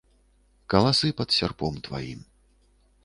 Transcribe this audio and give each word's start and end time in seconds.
Каласы 0.75 1.07
пад 1.19 1.29
сярпом 1.39 1.73
тваім. 1.89 2.19